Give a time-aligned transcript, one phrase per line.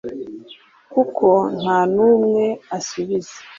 [0.93, 1.27] kuko
[1.59, 2.45] nta n'umwe
[2.77, 3.35] asubiza